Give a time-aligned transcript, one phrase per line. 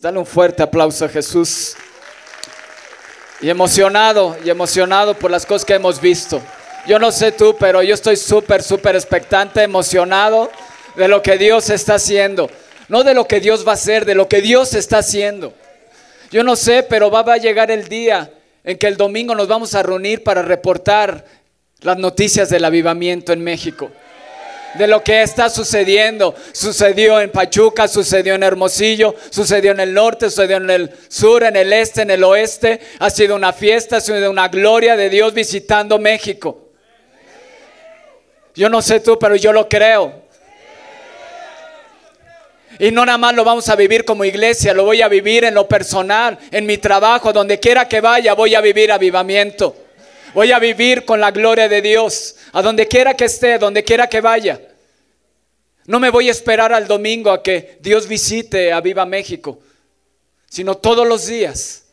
[0.00, 1.74] Dale un fuerte aplauso a Jesús.
[3.40, 6.40] Y emocionado, y emocionado por las cosas que hemos visto.
[6.86, 10.52] Yo no sé tú, pero yo estoy súper, súper expectante, emocionado
[10.94, 12.48] de lo que Dios está haciendo.
[12.86, 15.52] No de lo que Dios va a hacer, de lo que Dios está haciendo.
[16.30, 18.30] Yo no sé, pero va, a llegar el día
[18.62, 21.24] en que el domingo nos vamos a reunir para reportar
[21.80, 23.90] las noticias del avivamiento en México
[24.74, 26.34] de lo que está sucediendo.
[26.52, 31.56] Sucedió en Pachuca, sucedió en Hermosillo, sucedió en el norte, sucedió en el sur, en
[31.56, 32.80] el este, en el oeste.
[32.98, 36.70] Ha sido una fiesta, ha sido una gloria de Dios visitando México.
[38.54, 40.28] Yo no sé tú, pero yo lo creo.
[42.80, 45.54] Y no nada más lo vamos a vivir como iglesia, lo voy a vivir en
[45.54, 49.87] lo personal, en mi trabajo, donde quiera que vaya, voy a vivir avivamiento.
[50.34, 54.08] Voy a vivir con la gloria de Dios, a donde quiera que esté, donde quiera
[54.08, 54.60] que vaya.
[55.86, 59.60] No me voy a esperar al domingo a que Dios visite a Viva México,
[60.48, 61.84] sino todos los días,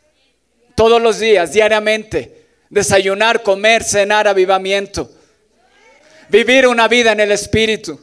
[0.74, 5.10] todos los días, diariamente, desayunar, comer, cenar, avivamiento,
[6.28, 7.98] vivir una vida en el Espíritu.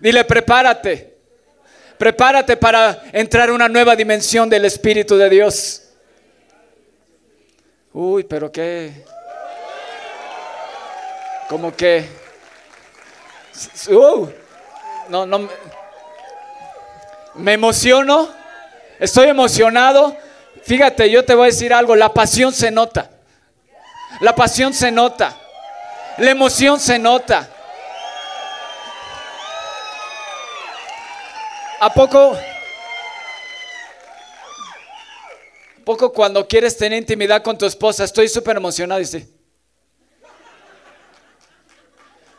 [0.00, 1.18] Dile, prepárate,
[1.98, 5.89] prepárate para entrar en una nueva dimensión del Espíritu de Dios.
[7.92, 9.04] Uy, pero qué.
[11.48, 12.08] Como que.
[13.88, 14.28] Uh,
[15.08, 15.48] no, no.
[17.34, 18.28] Me emociono.
[19.00, 20.16] Estoy emocionado.
[20.62, 21.96] Fíjate, yo te voy a decir algo.
[21.96, 23.10] La pasión se nota.
[24.20, 25.36] La pasión se nota.
[26.18, 27.48] La emoción se nota.
[31.80, 32.36] ¿A poco?
[35.90, 39.28] Poco cuando quieres tener intimidad con tu esposa, estoy súper emocionado, dice.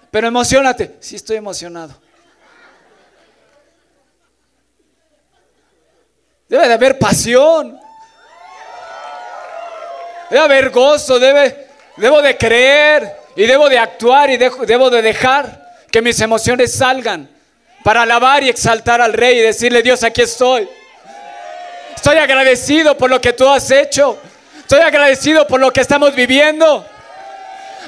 [0.10, 0.96] Pero emocionate.
[1.02, 1.94] Sí, estoy emocionado.
[6.48, 7.78] Debe de haber pasión.
[10.30, 15.76] Debe haber gozo, debe, debo de creer y debo de actuar y debo de dejar
[15.92, 17.30] que mis emociones salgan
[17.84, 20.70] para alabar y exaltar al rey y decirle, Dios, aquí estoy.
[21.96, 24.18] Estoy agradecido por lo que tú has hecho.
[24.60, 26.86] Estoy agradecido por lo que estamos viviendo.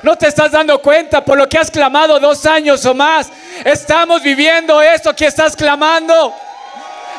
[0.02, 3.30] No te estás dando cuenta por lo que has clamado dos años o más.
[3.64, 6.36] Estamos viviendo esto que estás clamando.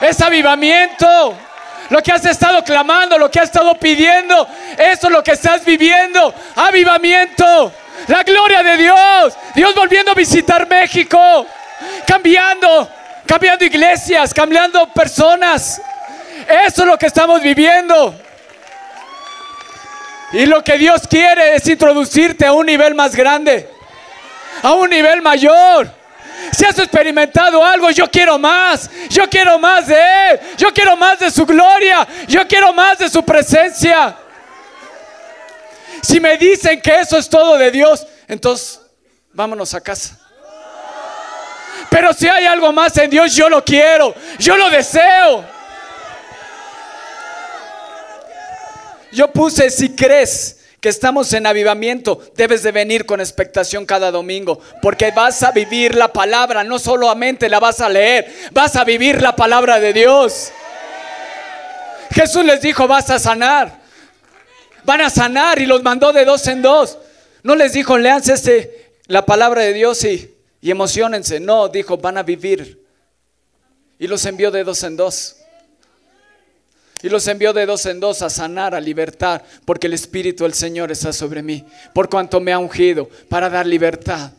[0.02, 1.34] Es avivamiento.
[1.90, 4.46] Lo que has estado clamando, lo que has estado pidiendo,
[4.78, 6.34] eso es lo que estás viviendo.
[6.56, 7.72] Avivamiento.
[8.08, 9.34] La gloria de Dios.
[9.54, 11.46] Dios volviendo a visitar México.
[12.06, 12.88] Cambiando,
[13.26, 15.80] cambiando iglesias, cambiando personas.
[16.48, 18.14] Eso es lo que estamos viviendo.
[20.32, 23.68] Y lo que Dios quiere es introducirte a un nivel más grande,
[24.62, 25.88] a un nivel mayor.
[26.52, 28.90] Si has experimentado algo, yo quiero más.
[29.08, 30.40] Yo quiero más de Él.
[30.56, 32.06] Yo quiero más de su gloria.
[32.26, 34.16] Yo quiero más de su presencia.
[36.02, 38.80] Si me dicen que eso es todo de Dios, entonces
[39.32, 40.18] vámonos a casa.
[41.88, 44.14] Pero si hay algo más en Dios, yo lo quiero.
[44.38, 45.53] Yo lo deseo.
[49.14, 54.60] Yo puse, si crees que estamos en avivamiento, debes de venir con expectación cada domingo,
[54.82, 59.22] porque vas a vivir la palabra, no solamente la vas a leer, vas a vivir
[59.22, 60.50] la palabra de Dios.
[62.10, 63.80] Jesús les dijo, vas a sanar.
[64.84, 66.98] Van a sanar y los mandó de dos en dos.
[67.42, 71.40] No les dijo, leanse este, la palabra de Dios y, y emocionense.
[71.40, 72.84] No, dijo, van a vivir.
[73.98, 75.36] Y los envió de dos en dos.
[77.04, 80.54] Y los envió de dos en dos a sanar, a libertar, porque el Espíritu del
[80.54, 84.30] Señor está sobre mí, por cuanto me ha ungido para dar libertad.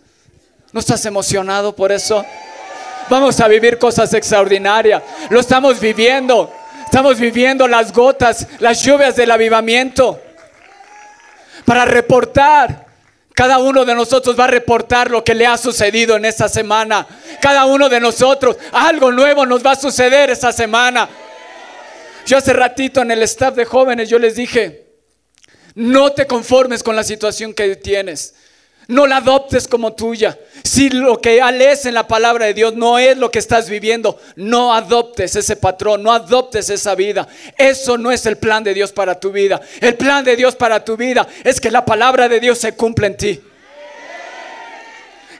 [0.71, 2.25] ¿No estás emocionado por eso?
[3.07, 5.03] Vamos a vivir cosas extraordinarias.
[5.29, 6.51] Lo estamos viviendo.
[6.85, 10.19] Estamos viviendo las gotas, las lluvias del avivamiento.
[11.65, 12.83] Para reportar.
[13.35, 17.05] Cada uno de nosotros va a reportar lo que le ha sucedido en esta semana.
[17.41, 21.07] Cada uno de nosotros, algo nuevo nos va a suceder esta semana.
[22.25, 24.85] Yo hace ratito en el staff de jóvenes yo les dije,
[25.75, 28.33] no te conformes con la situación que tienes.
[28.87, 30.37] No la adoptes como tuya.
[30.63, 34.19] Si lo que lees en la palabra de Dios no es lo que estás viviendo,
[34.35, 37.27] no adoptes ese patrón, no adoptes esa vida.
[37.57, 39.59] Eso no es el plan de Dios para tu vida.
[39.81, 43.07] El plan de Dios para tu vida es que la palabra de Dios se cumpla
[43.07, 43.41] en ti.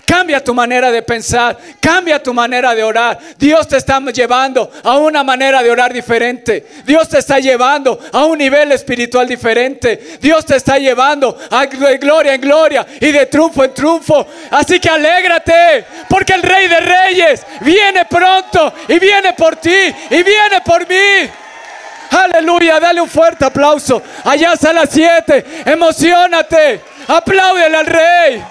[0.06, 3.18] Cambia tu manera de pensar, cambia tu manera de orar.
[3.40, 6.66] Dios te está llevando a una manera de orar diferente.
[6.86, 10.20] Dios te está llevando a un nivel espiritual diferente.
[10.22, 14.28] Dios te está llevando a de gloria en gloria y de triunfo en triunfo.
[14.52, 20.24] Así que alégrate, porque el Rey de Reyes viene pronto y viene por ti y
[20.24, 21.30] viene por mí.
[22.12, 24.02] Aleluya, dale un fuerte aplauso.
[24.24, 28.44] Allá a las 7, emocionate, apláudele al Rey.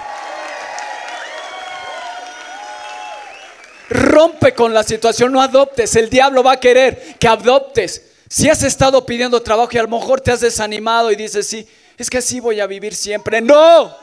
[3.90, 5.94] Rompe con la situación, no adoptes.
[5.96, 8.02] El diablo va a querer que adoptes.
[8.28, 11.68] Si has estado pidiendo trabajo y a lo mejor te has desanimado y dices, sí,
[11.96, 13.40] es que así voy a vivir siempre.
[13.40, 13.96] No,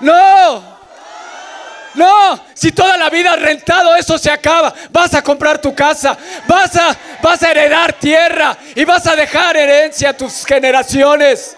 [0.00, 0.76] no.
[1.94, 4.74] No, si toda la vida has rentado, eso se acaba.
[4.90, 9.56] Vas a comprar tu casa, vas a, vas a heredar tierra y vas a dejar
[9.56, 11.56] herencia a tus generaciones.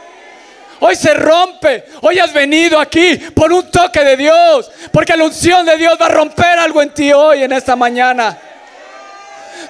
[0.81, 1.85] Hoy se rompe.
[2.03, 4.71] Hoy has venido aquí por un toque de Dios.
[4.93, 8.37] Porque la unción de Dios va a romper algo en ti hoy, en esta mañana.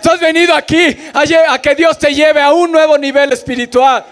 [0.02, 4.04] Tú has venido aquí a, a que Dios te lleve a un nuevo nivel espiritual.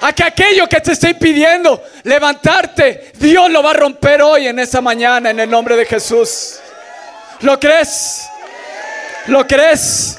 [0.00, 4.58] A que aquello que te está impidiendo levantarte, Dios lo va a romper hoy en
[4.58, 6.58] esta mañana en el nombre de Jesús.
[7.40, 8.26] ¿Lo crees?
[9.26, 10.18] ¿Lo crees?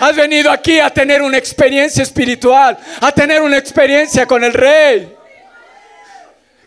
[0.00, 5.17] Has venido aquí a tener una experiencia espiritual, a tener una experiencia con el Rey.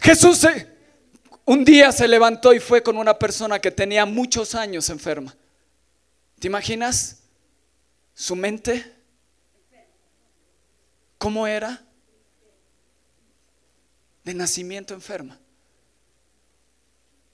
[0.01, 0.47] Jesús
[1.45, 5.35] un día se levantó y fue con una persona que tenía muchos años enferma.
[6.39, 7.19] ¿Te imaginas
[8.15, 8.93] su mente?
[11.19, 11.85] ¿Cómo era?
[14.23, 15.39] De nacimiento enferma.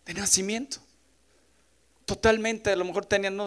[0.05, 0.79] De nacimiento.
[2.05, 3.45] Totalmente, a lo mejor tenía, no,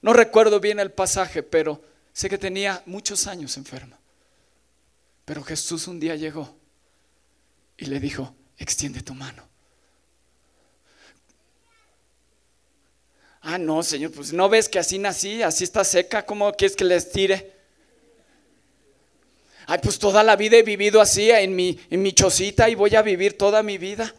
[0.00, 1.82] no recuerdo bien el pasaje, pero
[2.12, 3.98] sé que tenía muchos años enferma.
[5.26, 6.56] Pero Jesús un día llegó
[7.76, 9.48] y le dijo, extiende tu mano.
[13.40, 16.84] Ah, no, Señor, pues no ves que así nací, así está seca, ¿cómo quieres que
[16.84, 17.52] le estire?
[19.66, 22.94] Ay, pues toda la vida he vivido así en mi, en mi chocita y voy
[22.94, 24.14] a vivir toda mi vida.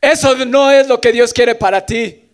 [0.00, 2.25] Eso no es lo que Dios quiere para ti.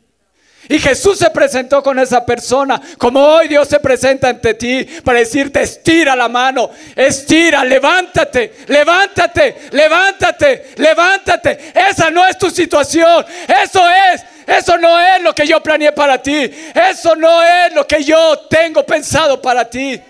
[0.68, 5.18] Y Jesús se presentó con esa persona, como hoy Dios se presenta ante ti para
[5.18, 11.72] decirte, estira la mano, estira, levántate, levántate, levántate, levántate.
[11.74, 13.24] Esa no es tu situación,
[13.64, 17.84] eso es, eso no es lo que yo planeé para ti, eso no es lo
[17.86, 20.00] que yo tengo pensado para ti.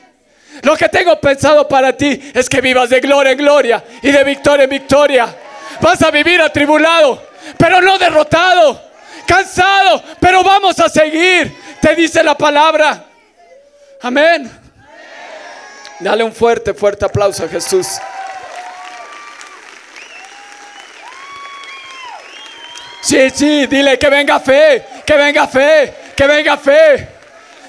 [0.61, 4.23] Lo que tengo pensado para ti es que vivas de gloria en gloria y de
[4.23, 5.35] victoria en victoria.
[5.81, 7.27] Vas a vivir atribulado,
[7.57, 8.92] pero no derrotado
[9.27, 13.05] cansado, pero vamos a seguir, te dice la palabra.
[14.01, 14.51] Amén.
[16.01, 17.87] Dale un fuerte, fuerte aplauso a Jesús.
[23.03, 27.12] Sí, sí, dile que venga fe, que venga fe, que venga fe.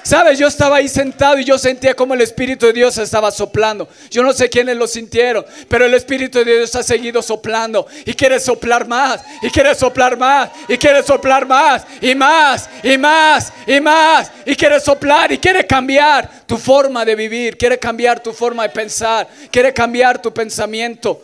[0.04, 3.88] Sabes, yo estaba ahí sentado y yo sentía como el Espíritu de Dios estaba soplando.
[4.10, 8.12] Yo no sé quiénes lo sintieron, pero el Espíritu de Dios ha seguido soplando y
[8.12, 13.50] quiere soplar más, y quiere soplar más, y quiere soplar más, y más, y más,
[13.66, 18.34] y más, y quiere soplar y quiere cambiar tu forma de vivir, quiere cambiar tu
[18.34, 21.22] forma de pensar, quiere cambiar tu pensamiento.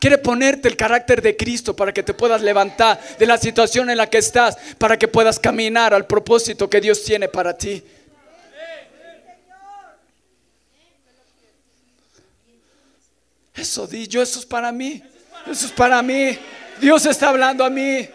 [0.00, 3.98] Quiere ponerte el carácter de Cristo para que te puedas levantar de la situación en
[3.98, 7.84] la que estás, para que puedas caminar al propósito que Dios tiene para ti.
[13.54, 15.02] Eso di yo, eso es para mí.
[15.46, 16.38] Eso es para mí.
[16.80, 18.08] Dios está hablando a mí.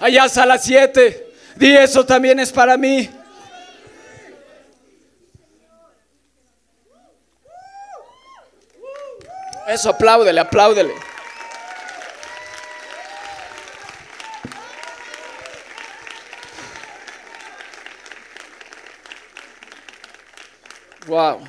[0.00, 1.32] Allá a las 7.
[1.54, 3.08] Di eso también es para mí.
[9.74, 10.94] Eso, apláudele, apláudele.
[21.08, 21.40] Wow.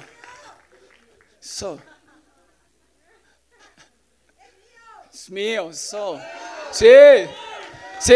[1.39, 1.79] So.
[5.13, 6.19] Es mío, so.
[6.71, 6.87] Sí,
[7.99, 8.15] sí,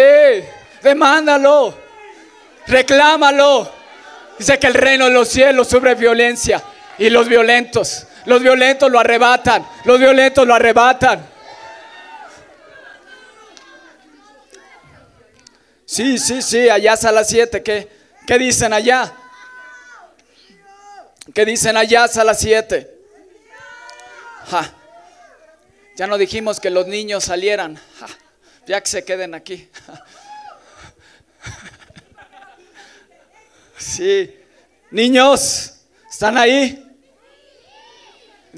[0.82, 1.78] demándalo,
[2.66, 3.72] reclámalo.
[4.40, 6.64] Dice que el reino de los cielos sobre violencia
[6.98, 9.68] y los violentos los violentos lo arrebatan.
[9.86, 11.28] Los violentos lo arrebatan.
[15.86, 17.64] Sí, sí, sí, allá a las 7.
[17.64, 17.90] ¿Qué,
[18.28, 19.12] ¿Qué dicen allá?
[21.34, 22.98] ¿Qué dicen allá a las 7?
[25.96, 27.80] Ya no dijimos que los niños salieran.
[28.68, 29.68] Ya que se queden aquí.
[33.78, 34.36] Sí.
[34.92, 35.74] Niños,
[36.12, 36.89] ¿están ahí?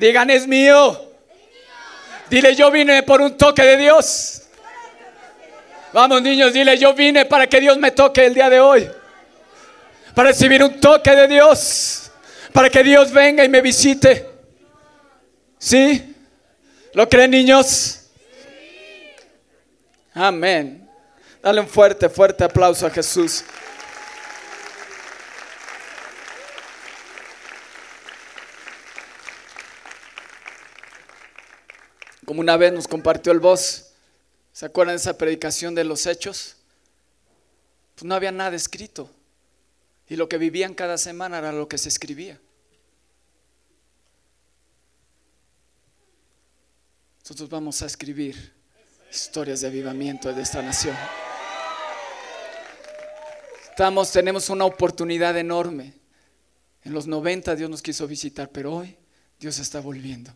[0.01, 0.99] Digan, es mío.
[2.27, 4.41] Dile, yo vine por un toque de Dios.
[5.93, 8.89] Vamos niños, dile, yo vine para que Dios me toque el día de hoy.
[10.15, 12.11] Para recibir un toque de Dios.
[12.51, 14.27] Para que Dios venga y me visite.
[15.59, 16.15] ¿Sí?
[16.95, 18.07] ¿Lo creen niños?
[20.15, 20.89] Amén.
[21.43, 23.43] Dale un fuerte, fuerte aplauso a Jesús.
[32.31, 33.91] Como una vez nos compartió el voz,
[34.53, 36.55] ¿se acuerdan de esa predicación de los hechos?
[37.93, 39.09] Pues no había nada escrito.
[40.07, 42.39] Y lo que vivían cada semana era lo que se escribía.
[47.19, 48.53] Nosotros vamos a escribir
[49.11, 50.95] historias de avivamiento de esta nación.
[53.71, 55.95] Estamos, tenemos una oportunidad enorme.
[56.85, 58.97] En los 90 Dios nos quiso visitar, pero hoy
[59.37, 60.33] Dios está volviendo.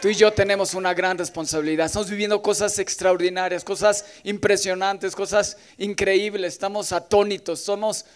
[0.00, 1.84] Tú y yo tenemos una gran responsabilidad.
[1.84, 6.54] Estamos viviendo cosas extraordinarias, cosas impresionantes, cosas increíbles.
[6.54, 7.60] Estamos atónitos.
[7.60, 8.06] Somos,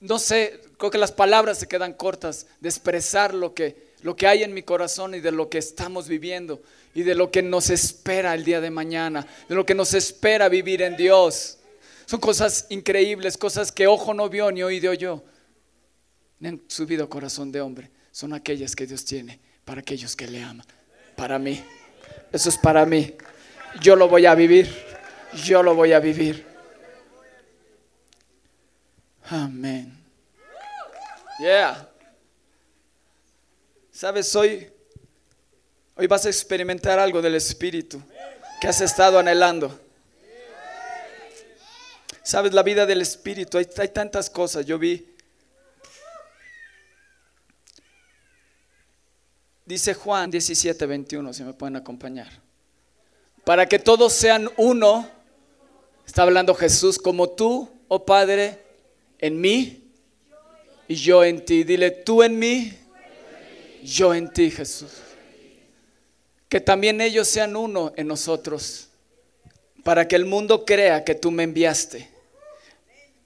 [0.00, 4.26] no sé, creo que las palabras se quedan cortas de expresar lo que, lo que
[4.26, 6.62] hay en mi corazón y de lo que estamos viviendo
[6.94, 10.48] y de lo que nos espera el día de mañana, de lo que nos espera
[10.48, 11.58] vivir en Dios.
[12.06, 15.22] Son cosas increíbles, cosas que ojo no vio ni oído yo,
[16.40, 17.90] ni han subido corazón de hombre.
[18.12, 20.66] Son aquellas que Dios tiene para aquellos que le aman
[21.18, 21.62] para mí.
[22.32, 23.14] Eso es para mí.
[23.82, 24.72] Yo lo voy a vivir.
[25.44, 26.46] Yo lo voy a vivir.
[29.28, 29.92] Amén.
[31.40, 31.90] Yeah.
[33.90, 34.70] Sabes, hoy,
[35.96, 38.00] hoy vas a experimentar algo del Espíritu
[38.60, 39.78] que has estado anhelando.
[42.22, 44.64] Sabes, la vida del Espíritu, hay, hay tantas cosas.
[44.64, 45.17] Yo vi
[49.68, 52.28] Dice Juan 17, 21, si me pueden acompañar.
[53.44, 55.06] Para que todos sean uno,
[56.06, 58.64] está hablando Jesús, como tú, oh Padre,
[59.18, 59.92] en mí
[60.88, 61.64] y yo en ti.
[61.64, 62.72] Dile, tú en mí,
[63.84, 64.90] yo en ti, Jesús.
[66.48, 68.88] Que también ellos sean uno en nosotros,
[69.84, 72.08] para que el mundo crea que tú me enviaste.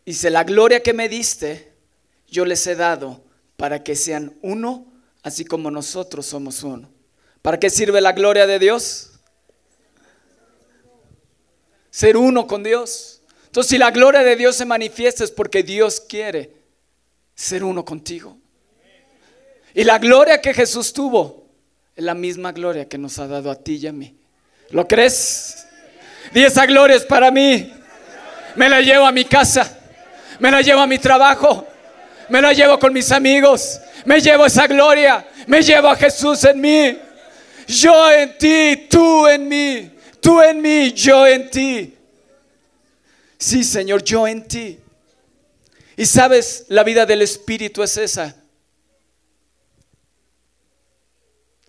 [0.04, 1.70] Dice, la gloria que me diste,
[2.26, 3.22] yo les he dado,
[3.56, 4.91] para que sean uno
[5.22, 6.90] así como nosotros somos uno.
[7.40, 9.10] ¿Para qué sirve la gloria de Dios?
[11.90, 13.20] Ser uno con Dios.
[13.46, 16.52] Entonces, si la gloria de Dios se manifiesta es porque Dios quiere
[17.34, 18.38] ser uno contigo.
[19.74, 21.48] Y la gloria que Jesús tuvo
[21.94, 24.16] es la misma gloria que nos ha dado a ti y a mí.
[24.70, 25.66] ¿Lo crees?
[26.34, 27.72] Y esa gloria es para mí.
[28.56, 29.78] Me la llevo a mi casa.
[30.38, 31.66] Me la llevo a mi trabajo.
[32.28, 33.80] Me la llevo con mis amigos.
[34.04, 35.28] Me llevo esa gloria.
[35.46, 36.98] Me llevo a Jesús en mí.
[37.66, 39.90] Yo en ti, tú en mí.
[40.20, 41.96] Tú en mí, yo en ti.
[43.38, 44.78] Sí, Señor, yo en ti.
[45.96, 48.36] Y sabes, la vida del Espíritu es esa.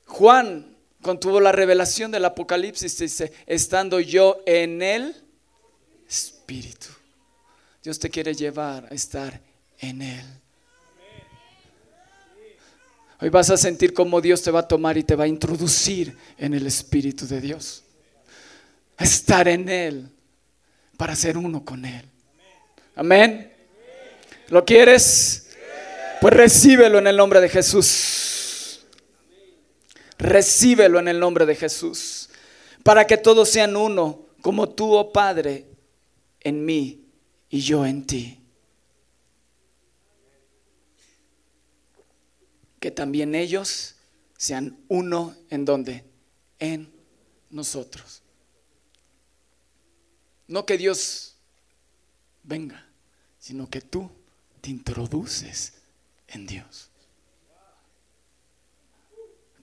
[0.06, 5.16] Juan, cuando tuvo la revelación del Apocalipsis, dice, estando yo en el
[6.08, 6.88] Espíritu.
[7.82, 9.42] Dios te quiere llevar a estar
[9.80, 10.43] en Él.
[13.24, 16.13] Hoy vas a sentir cómo Dios te va a tomar y te va a introducir
[16.38, 17.86] en el Espíritu de Dios.
[19.00, 20.10] Estar en Él
[20.98, 22.03] para ser uno con Él.
[22.98, 23.50] Amén.
[24.50, 25.51] ¿Lo quieres?
[26.20, 28.82] Pues recíbelo en el nombre de Jesús.
[30.18, 32.30] Recíbelo en el nombre de Jesús.
[32.84, 35.65] Para que todos sean uno, como tú, oh Padre,
[36.42, 37.06] en mí
[37.50, 38.43] y yo en ti.
[42.84, 43.96] Que también ellos
[44.36, 46.04] sean uno en donde?
[46.60, 46.92] En
[47.50, 48.22] nosotros.
[50.50, 51.38] No que Dios
[52.44, 52.86] venga,
[53.40, 54.12] sino que tú
[54.60, 55.72] te introduces
[56.28, 56.90] en Dios.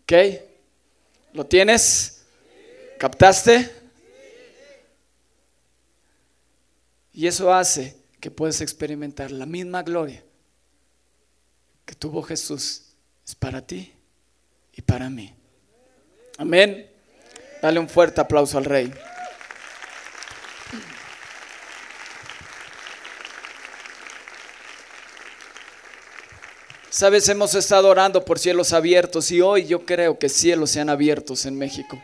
[0.01, 0.13] ¿Ok?
[1.35, 2.23] ¿Lo tienes?
[2.99, 3.71] ¿Captaste?
[7.13, 10.25] Y eso hace que puedas experimentar la misma gloria
[11.85, 12.87] que tuvo Jesús
[13.35, 13.93] para ti
[14.73, 15.35] y para mí.
[16.39, 16.91] Amén.
[17.61, 18.93] Dale un fuerte aplauso al rey.
[26.89, 31.47] Sabes, hemos estado orando por cielos abiertos y hoy yo creo que cielos sean abiertos
[31.47, 32.03] en México.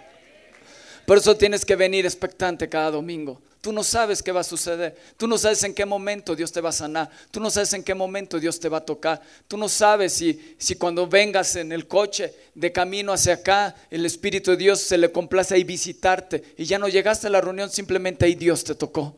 [1.07, 3.41] Por eso tienes que venir expectante cada domingo.
[3.61, 4.97] Tú no sabes qué va a suceder.
[5.17, 7.11] Tú no sabes en qué momento Dios te va a sanar.
[7.31, 9.23] Tú no sabes en qué momento Dios te va a tocar.
[9.49, 14.05] Tú no sabes si, si cuando vengas en el coche de camino hacia acá, el
[14.05, 17.71] Espíritu de Dios se le complace ahí visitarte y ya no llegaste a la reunión,
[17.71, 19.17] simplemente ahí Dios te tocó.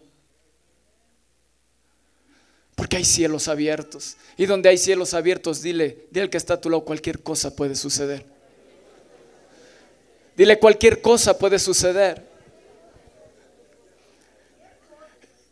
[2.74, 4.16] Porque hay cielos abiertos.
[4.36, 7.54] Y donde hay cielos abiertos, dile, dile al que está a tu lado, cualquier cosa
[7.54, 8.37] puede suceder.
[10.38, 12.22] Dile, cualquier cosa puede suceder.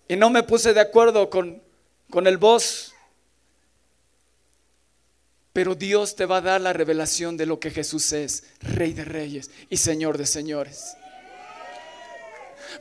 [0.07, 1.61] Y no me puse de acuerdo con,
[2.09, 2.95] con el voz.
[5.53, 9.05] Pero Dios te va a dar la revelación de lo que Jesús es, Rey de
[9.05, 10.97] Reyes y Señor de Señores.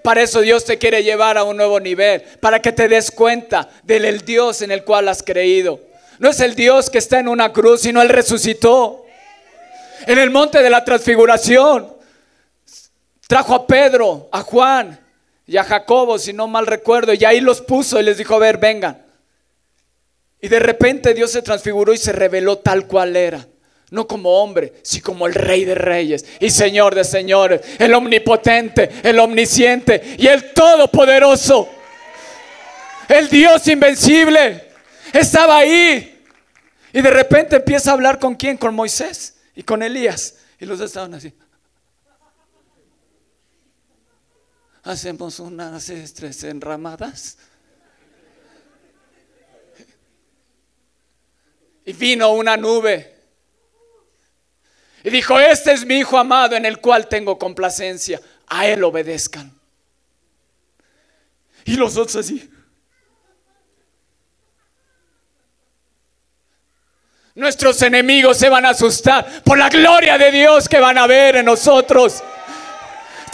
[0.03, 3.67] Para eso Dios te quiere llevar a un nuevo nivel, para que te des cuenta
[3.81, 5.81] del Dios en el cual has creído.
[6.19, 9.07] No es el Dios que está en una cruz, sino Él resucitó.
[10.05, 11.94] En el monte de la transfiguración
[13.27, 15.00] trajo a Pedro, a Juan
[15.46, 18.39] y a Jacobo, si no mal recuerdo, y ahí los puso y les dijo, a
[18.39, 19.03] ver, vengan.
[20.41, 23.48] Y de repente Dios se transfiguró y se reveló tal cual era
[23.91, 28.89] no como hombre, sino como el rey de reyes y señor de señores, el omnipotente,
[29.03, 31.70] el omnisciente y el todopoderoso,
[33.08, 34.70] el Dios invencible.
[35.13, 36.24] Estaba ahí.
[36.91, 40.36] Y de repente empieza a hablar con quién, con Moisés y con Elías.
[40.60, 41.34] Y los dos estaban así.
[44.86, 47.38] Hacemos unas estrés enramadas.
[51.86, 53.15] Y vino una nube
[55.06, 58.20] y dijo, este es mi Hijo amado en el cual tengo complacencia.
[58.48, 59.54] A Él obedezcan.
[61.63, 62.50] Y los otros así.
[67.36, 71.36] Nuestros enemigos se van a asustar por la gloria de Dios que van a ver
[71.36, 72.24] en nosotros.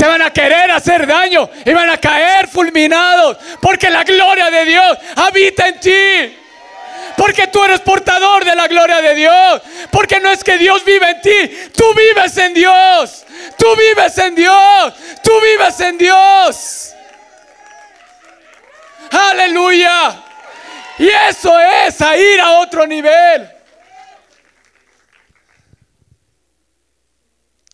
[0.01, 4.65] Se van a querer hacer daño y van a caer fulminados porque la gloria de
[4.65, 6.37] Dios habita en ti.
[7.15, 9.61] Porque tú eres portador de la gloria de Dios.
[9.91, 11.71] Porque no es que Dios vive en ti.
[11.77, 13.25] Tú vives en Dios.
[13.59, 14.93] Tú vives en Dios.
[15.23, 16.95] Tú vives en Dios.
[19.11, 20.19] Aleluya.
[20.97, 23.47] Y eso es ir a otro nivel.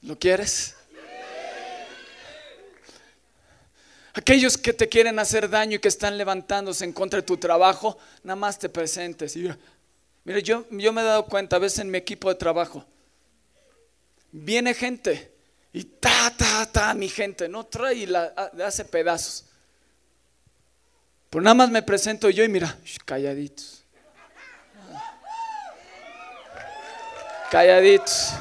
[0.02, 0.77] ¿Lo quieres?
[4.18, 8.00] Aquellos que te quieren hacer daño y que están levantándose en contra de tu trabajo,
[8.24, 9.36] nada más te presentes.
[9.36, 9.48] Y,
[10.24, 12.84] mire, yo, yo me he dado cuenta a veces en mi equipo de trabajo,
[14.32, 15.32] viene gente
[15.72, 18.12] y ta, ta, ta, mi gente, no trae y
[18.63, 19.46] hace pedazos.
[21.30, 23.84] Pero nada más me presento yo y mira, calladitos.
[27.52, 28.34] Calladitos.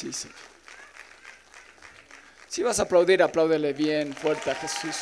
[0.00, 0.30] Sí, sí.
[2.48, 4.96] Si vas a aplaudir, apláudele bien fuerte a Jesús.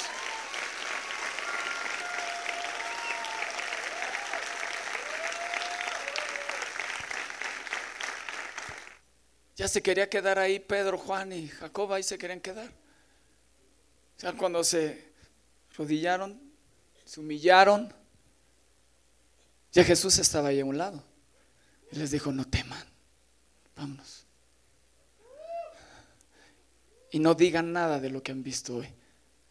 [9.55, 12.67] Ya se quería quedar ahí Pedro, Juan y Jacob, ahí se querían quedar.
[12.67, 15.13] O sea, cuando se
[15.77, 16.43] rodillaron,
[17.05, 17.95] se humillaron,
[19.71, 21.05] ya Jesús estaba ahí a un lado.
[21.93, 22.85] Y les dijo, no teman,
[23.77, 24.18] vámonos.
[27.11, 28.89] Y no digan nada de lo que han visto hoy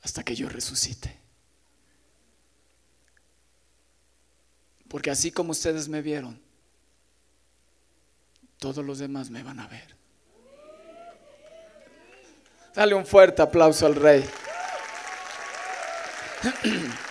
[0.01, 1.17] hasta que yo resucite.
[4.87, 6.39] Porque así como ustedes me vieron,
[8.57, 9.95] todos los demás me van a ver.
[12.73, 14.23] Dale un fuerte aplauso al rey.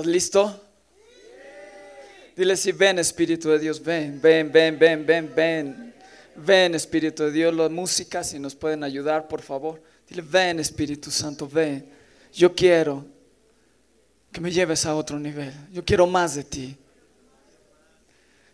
[0.00, 0.60] ¿Estás listo?
[2.34, 5.94] Dile si ven Espíritu de Dios, ven, ven, ven, ven, ven, ven.
[6.36, 9.82] Ven Espíritu de Dios, la música, si nos pueden ayudar, por favor.
[10.08, 11.86] Dile, ven Espíritu Santo, ven.
[12.32, 13.04] Yo quiero
[14.32, 15.52] que me lleves a otro nivel.
[15.70, 16.78] Yo quiero más de ti.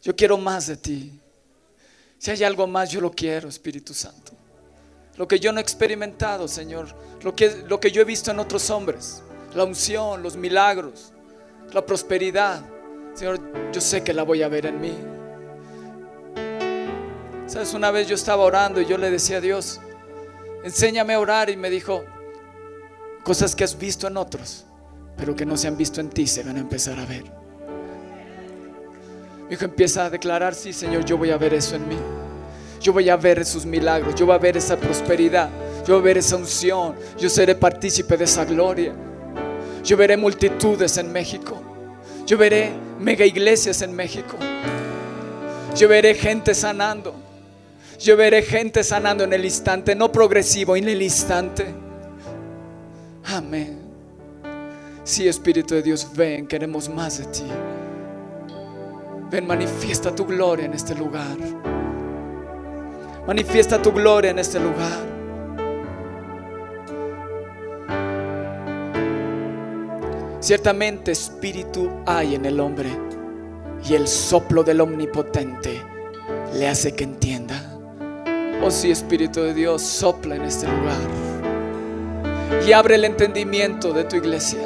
[0.03, 1.13] Yo quiero más de ti.
[2.19, 4.33] Si hay algo más, yo lo quiero, Espíritu Santo.
[5.17, 6.89] Lo que yo no he experimentado, Señor.
[7.23, 9.23] Lo que, lo que yo he visto en otros hombres.
[9.55, 11.13] La unción, los milagros
[11.73, 12.63] la prosperidad.
[13.15, 13.41] Señor,
[13.73, 14.95] yo sé que la voy a ver en mí.
[17.47, 19.81] Sabes, una vez yo estaba orando y yo le decía a Dios,
[20.65, 22.05] enséñame a orar y me dijo,
[23.23, 24.67] cosas que has visto en otros,
[25.17, 27.25] pero que no se han visto en ti, se van a empezar a ver.
[29.49, 31.97] Mi hijo empieza a declarar, sí, Señor, yo voy a ver eso en mí.
[32.81, 35.49] Yo voy a ver esos milagros, yo voy a ver esa prosperidad.
[35.87, 36.97] Yo veré esa unción.
[37.17, 38.93] Yo seré partícipe de esa gloria.
[39.87, 41.63] Yo veré multitudes en México.
[42.27, 44.37] Yo veré mega iglesias en México.
[45.77, 47.15] Yo veré gente sanando.
[48.01, 51.73] Yo veré gente sanando en el instante, no progresivo, en el instante.
[53.27, 53.79] Amén.
[55.05, 57.45] Sí, Espíritu de Dios, ven, queremos más de ti.
[59.31, 61.37] Ven, manifiesta tu gloria en este lugar.
[63.25, 65.16] Manifiesta tu gloria en este lugar.
[70.47, 72.89] Ciertamente espíritu hay en el hombre
[73.85, 75.83] y el soplo del omnipotente
[76.55, 77.61] le hace que entienda.
[78.63, 81.01] Oh sí, Espíritu de Dios, sopla en este lugar
[82.65, 84.61] y abre el entendimiento de tu iglesia.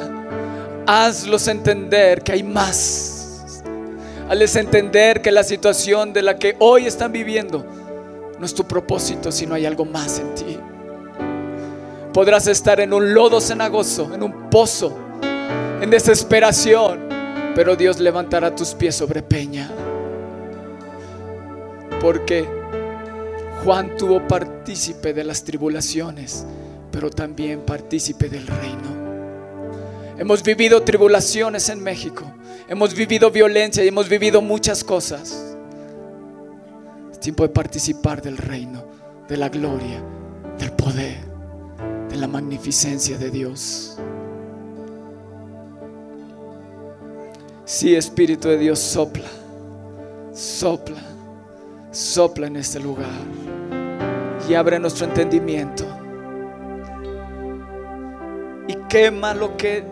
[0.85, 3.63] Hazlos entender que hay más.
[4.29, 7.65] Hazles entender que la situación de la que hoy están viviendo
[8.37, 10.59] no es tu propósito, sino hay algo más en ti.
[12.13, 15.00] Podrás estar en un lodo cenagoso, en un pozo,
[15.81, 17.09] en desesperación,
[17.55, 19.69] pero Dios levantará tus pies sobre peña.
[21.99, 22.47] Porque
[23.63, 26.45] Juan tuvo partícipe de las tribulaciones,
[26.91, 29.01] pero también partícipe del reino.
[30.17, 32.31] Hemos vivido tribulaciones en México,
[32.67, 35.51] hemos vivido violencia y hemos vivido muchas cosas
[37.21, 38.83] tiempo de participar del reino,
[39.29, 40.03] de la gloria,
[40.57, 41.19] del poder,
[42.09, 43.97] de la magnificencia de Dios.
[47.73, 49.29] Sí, Espíritu de Dios, sopla,
[50.33, 51.01] sopla,
[51.89, 53.07] sopla en este lugar
[54.49, 55.85] y abre nuestro entendimiento
[58.67, 59.85] y quema lo que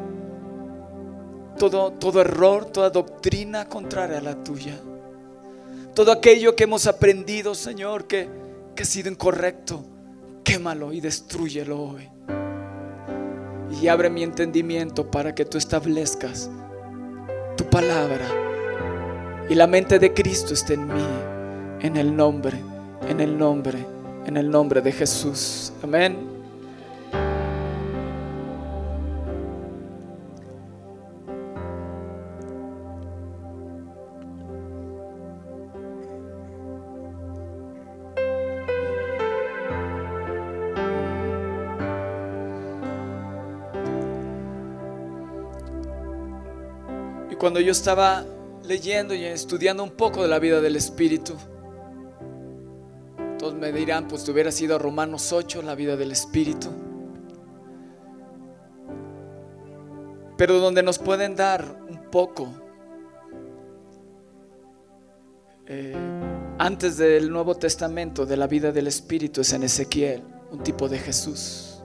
[1.58, 4.78] todo, todo error, toda doctrina contraria a la tuya
[5.96, 8.28] todo aquello que hemos aprendido, Señor, que,
[8.76, 9.86] que ha sido incorrecto,
[10.44, 12.10] quémalo y destruyelo hoy.
[13.82, 16.50] Y abre mi entendimiento para que tú establezcas
[17.60, 18.26] tu palabra
[19.50, 21.06] y la mente de Cristo esté en mí,
[21.82, 22.58] en el nombre,
[23.10, 23.86] en el nombre,
[24.26, 25.74] en el nombre de Jesús.
[25.84, 26.29] Amén.
[47.50, 48.24] Cuando yo estaba
[48.64, 51.36] leyendo y estudiando un poco de la vida del Espíritu,
[53.40, 56.70] todos me dirán, pues tú hubieras ido a Romanos 8, la vida del Espíritu.
[60.38, 62.50] Pero donde nos pueden dar un poco,
[65.66, 65.96] eh,
[66.60, 71.00] antes del Nuevo Testamento, de la vida del Espíritu, es en Ezequiel, un tipo de
[71.00, 71.82] Jesús.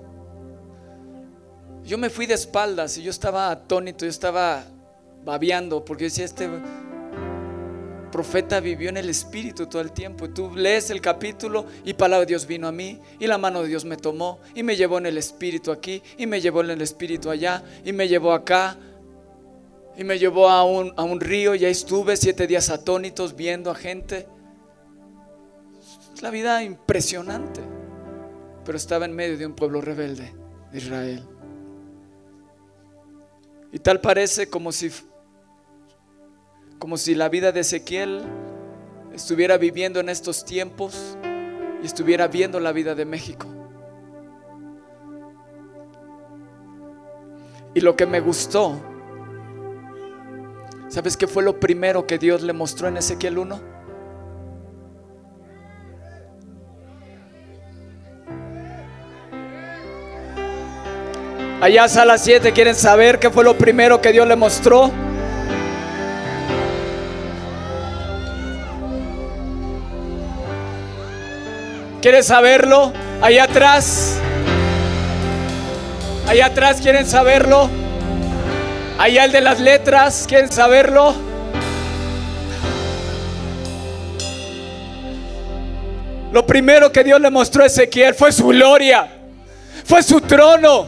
[1.85, 4.74] Yo me fui de espaldas y yo estaba atónito, yo estaba
[5.25, 6.49] babeando, porque decía, este
[8.15, 10.31] profeta vivió en el Espíritu todo el tiempo.
[10.31, 13.69] Tú lees el capítulo y palabra de Dios vino a mí y la mano de
[13.69, 16.81] Dios me tomó y me llevó en el Espíritu aquí y me llevó en el
[16.81, 18.77] Espíritu allá y me llevó acá
[19.97, 23.73] y me llevó a un, a un río y ahí estuve siete días atónitos viendo
[23.73, 24.29] a gente.
[26.15, 27.63] Es la vida impresionante,
[28.65, 30.33] pero estaba en medio de un pueblo rebelde
[30.71, 31.29] de Israel.
[33.73, 34.93] Y tal parece como si
[36.85, 38.21] como si la vida de Ezequiel
[39.15, 41.17] estuviera viviendo en estos tiempos
[41.83, 43.47] y estuviera viendo la vida de México.
[47.73, 48.79] Y lo que me gustó,
[50.89, 53.61] ¿sabes qué fue lo primero que Dios le mostró en Ezequiel 1?
[61.63, 64.93] Allá a las 7 quieren saber qué fue lo primero que Dios le mostró.
[72.05, 72.93] ¿Quieres saberlo?
[73.23, 74.19] Allá atrás.
[76.29, 77.71] Allá atrás quieren saberlo.
[78.99, 81.15] Allá el de las letras, ¿quieren saberlo?
[86.31, 89.09] Lo primero que Dios le mostró a Ezequiel fue su gloria,
[89.87, 90.87] fue su trono,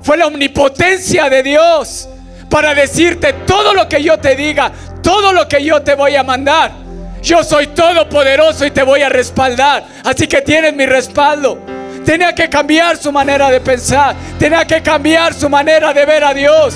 [0.00, 2.08] fue la omnipotencia de Dios
[2.48, 6.22] para decirte todo lo que yo te diga, todo lo que yo te voy a
[6.22, 6.87] mandar.
[7.22, 9.86] Yo soy todopoderoso y te voy a respaldar.
[10.04, 11.58] Así que tienes mi respaldo.
[12.04, 14.14] Tenía que cambiar su manera de pensar.
[14.38, 16.74] Tenía que cambiar su manera de ver a Dios.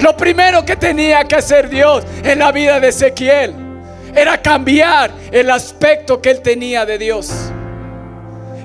[0.00, 3.54] Lo primero que tenía que hacer Dios en la vida de Ezequiel
[4.14, 7.30] era cambiar el aspecto que él tenía de Dios.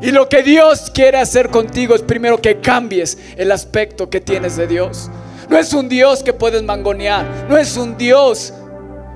[0.01, 4.57] Y lo que Dios quiere hacer contigo es primero que cambies el aspecto que tienes
[4.57, 5.09] de Dios.
[5.49, 8.53] No es un Dios que puedes mangonear, no es un Dios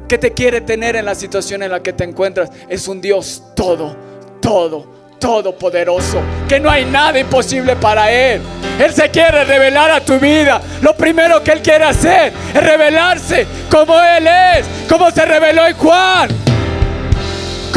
[0.07, 2.49] que te quiere tener en la situación en la que te encuentras.
[2.67, 3.95] Es un Dios todo,
[4.41, 4.85] todo,
[5.19, 8.41] todopoderoso, que no hay nada imposible para Él.
[8.79, 10.61] Él se quiere revelar a tu vida.
[10.81, 15.75] Lo primero que Él quiere hacer es revelarse como Él es, como se reveló en
[15.75, 16.46] Juan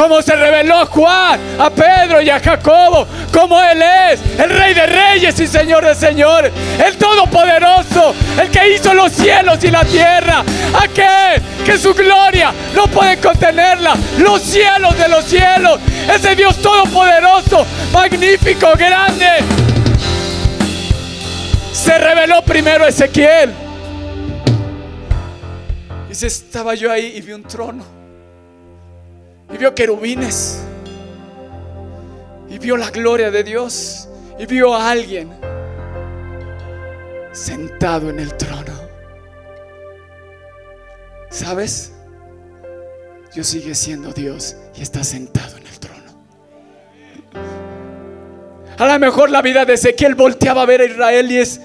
[0.00, 4.72] como se reveló a Juan, a Pedro y a Jacobo, como Él es, el Rey
[4.72, 6.50] de Reyes y Señor de Señores,
[6.82, 12.86] el Todopoderoso, el que hizo los cielos y la tierra, aquel que su gloria no
[12.86, 15.78] puede contenerla, los cielos de los cielos,
[16.10, 19.28] ese Dios Todopoderoso, magnífico, grande.
[21.74, 23.52] Se reveló primero Ezequiel.
[26.08, 27.99] Y estaba yo ahí y vi un trono
[29.52, 30.62] y vio querubines
[32.48, 34.08] y vio la gloria de Dios
[34.38, 35.30] y vio a alguien
[37.32, 38.72] sentado en el trono.
[41.30, 41.92] ¿Sabes?
[43.32, 46.00] Dios sigue siendo Dios y está sentado en el trono.
[48.78, 51.60] A lo mejor la vida de Ezequiel volteaba a ver a Israel y es,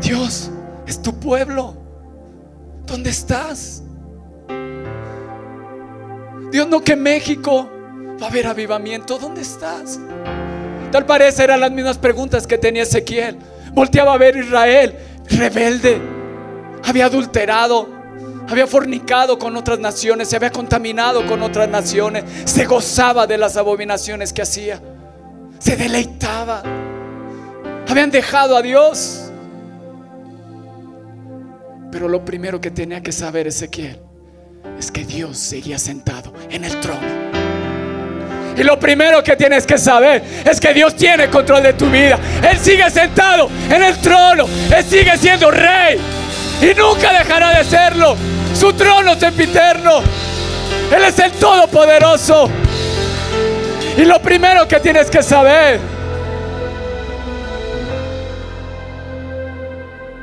[0.00, 0.50] Dios,
[0.86, 1.76] es tu pueblo.
[2.86, 3.83] ¿Dónde estás?
[6.54, 7.68] Dios, no que México
[8.22, 9.18] va a haber avivamiento.
[9.18, 9.98] ¿Dónde estás?
[10.92, 13.36] Tal parece eran las mismas preguntas que tenía Ezequiel.
[13.72, 14.96] Volteaba a ver Israel,
[15.30, 16.00] rebelde,
[16.84, 17.88] había adulterado,
[18.48, 23.56] había fornicado con otras naciones, se había contaminado con otras naciones, se gozaba de las
[23.56, 24.80] abominaciones que hacía,
[25.58, 26.62] se deleitaba.
[27.88, 29.28] Habían dejado a Dios.
[31.90, 34.13] Pero lo primero que tenía que saber Ezequiel
[34.78, 37.24] es que Dios seguía sentado en el trono.
[38.56, 42.18] Y lo primero que tienes que saber es que Dios tiene control de tu vida.
[42.48, 44.46] Él sigue sentado en el trono.
[44.74, 45.98] Él sigue siendo rey.
[46.62, 48.16] Y nunca dejará de serlo.
[48.54, 50.00] Su trono es sempiterno.
[50.94, 52.48] Él es el todopoderoso.
[53.96, 55.80] Y lo primero que tienes que saber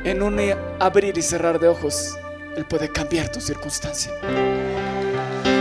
[0.04, 0.40] en un
[0.80, 2.16] abrir y cerrar de ojos
[2.56, 4.12] él puede cambiar tu circunstancia.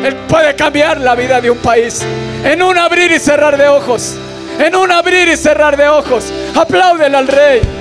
[0.04, 2.02] Él puede cambiar la vida de un país
[2.44, 4.18] en un abrir y cerrar de ojos.
[4.60, 6.32] En un abrir y cerrar de ojos.
[6.56, 7.81] Apláudele al rey.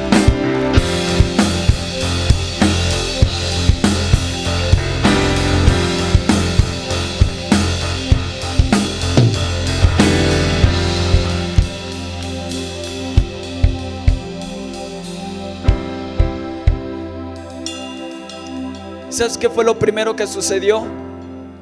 [19.21, 20.83] ¿Sabes qué fue lo primero que sucedió?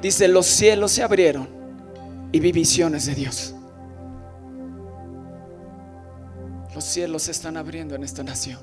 [0.00, 1.48] Dice, los cielos se abrieron
[2.30, 3.52] y vi visiones de Dios.
[6.72, 8.60] Los cielos se están abriendo en esta nación.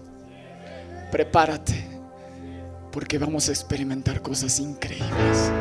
[1.11, 1.85] Prepárate,
[2.93, 5.51] porque vamos a experimentar cosas increíbles.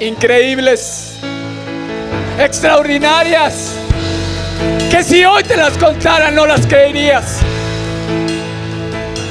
[0.00, 1.18] Increíbles,
[2.38, 3.74] extraordinarias,
[4.90, 7.38] que si hoy te las contara no las creerías.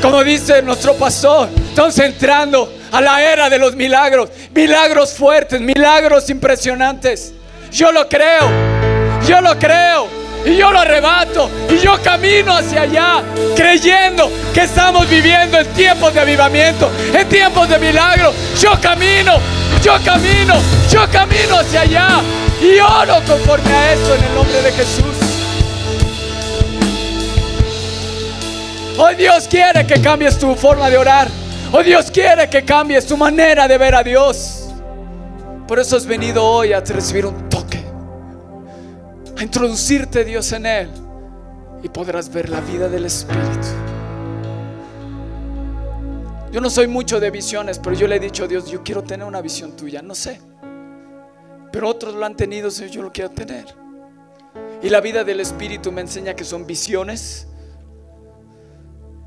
[0.01, 4.29] Como dice nuestro pastor, estamos entrando a la era de los milagros.
[4.53, 7.33] Milagros fuertes, milagros impresionantes.
[7.71, 8.49] Yo lo creo,
[9.27, 10.27] yo lo creo.
[10.45, 13.21] Y yo lo arrebato y yo camino hacia allá,
[13.53, 18.31] creyendo que estamos viviendo en tiempos de avivamiento, en tiempos de milagro.
[18.57, 19.33] Yo camino,
[19.81, 20.53] yo camino,
[20.89, 22.21] yo camino hacia allá
[22.62, 25.26] y oro conforme a eso en el nombre de Jesús.
[29.17, 31.27] Dios quiere que cambies tu forma de orar.
[31.71, 34.69] Hoy Dios quiere que cambies tu manera de ver a Dios.
[35.67, 37.84] Por eso has venido hoy a recibir un toque.
[39.38, 40.89] A introducirte Dios en Él.
[41.82, 43.67] Y podrás ver la vida del Espíritu.
[46.51, 49.03] Yo no soy mucho de visiones, pero yo le he dicho a Dios, yo quiero
[49.03, 50.01] tener una visión tuya.
[50.01, 50.39] No sé.
[51.71, 53.65] Pero otros lo han tenido, yo lo quiero tener.
[54.82, 57.47] Y la vida del Espíritu me enseña que son visiones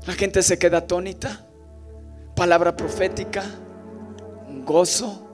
[0.05, 1.45] la gente se queda atónita.
[2.35, 3.43] Palabra profética,
[4.65, 5.27] gozo.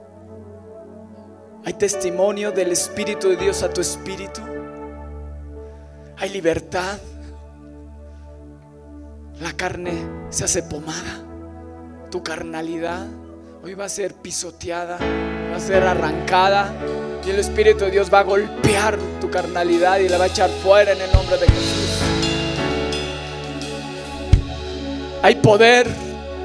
[1.64, 4.40] Hay testimonio del Espíritu de Dios a tu espíritu.
[6.16, 6.98] Hay libertad.
[9.40, 9.92] La carne
[10.30, 11.24] se hace pomada.
[12.10, 13.06] Tu carnalidad
[13.62, 14.98] hoy va a ser pisoteada,
[15.52, 16.74] va a ser arrancada.
[17.26, 20.48] Y el Espíritu de Dios va a golpear tu carnalidad y la va a echar
[20.48, 21.97] fuera en el nombre de Jesús.
[25.22, 25.86] Hay poder,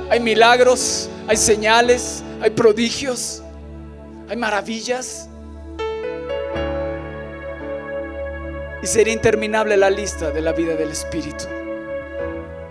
[0.09, 3.43] hay milagros, hay señales, hay prodigios,
[4.27, 5.29] hay maravillas.
[8.81, 11.45] Y sería interminable la lista de la vida del Espíritu.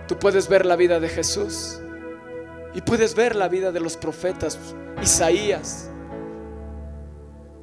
[0.07, 1.79] Tú puedes ver la vida de Jesús
[2.75, 4.59] y puedes ver la vida de los profetas,
[5.01, 5.89] Isaías.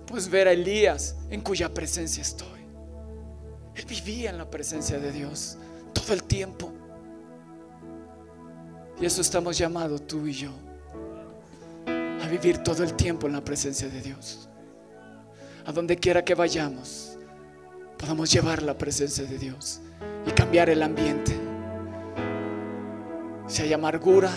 [0.07, 2.48] Puedes ver a Elías en cuya presencia estoy.
[3.76, 5.57] Él vivía en la presencia de Dios
[5.92, 6.72] todo el tiempo.
[9.01, 10.51] Y eso estamos llamados tú y yo.
[12.23, 14.49] A vivir todo el tiempo en la presencia de Dios.
[15.65, 17.17] A donde quiera que vayamos,
[17.99, 19.81] podamos llevar la presencia de Dios
[20.27, 21.35] y cambiar el ambiente.
[23.47, 24.31] Si hay amargura,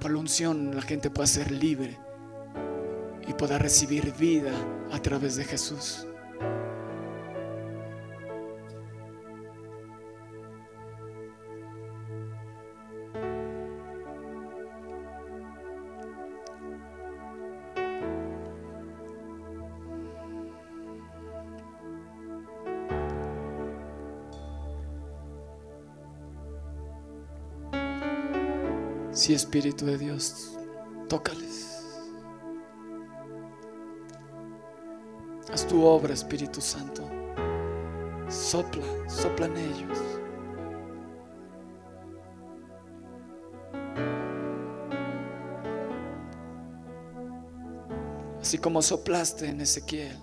[0.00, 1.98] por la unción la gente pueda ser libre
[3.26, 4.52] y pueda recibir vida
[4.92, 6.06] a través de Jesús.
[29.26, 30.56] Sí, Espíritu de Dios,
[31.08, 31.82] tócales.
[35.52, 37.02] Haz tu obra, Espíritu Santo.
[38.28, 39.98] Sopla, sopla en ellos.
[48.40, 50.16] Así como soplaste en Ezequiel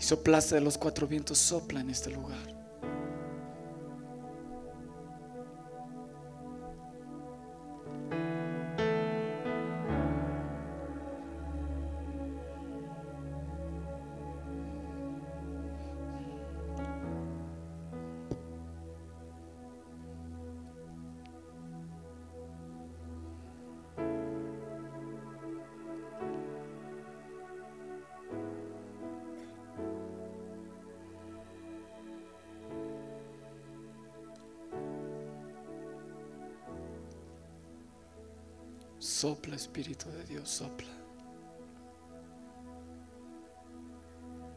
[0.00, 2.63] y soplaste de los cuatro vientos, sopla en este lugar.
[39.04, 40.88] Sopla, Espíritu de Dios, sopla.